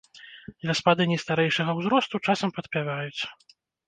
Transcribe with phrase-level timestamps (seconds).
[0.69, 3.21] Гаспадыні старэйшага ўзросту часам падпяваюць.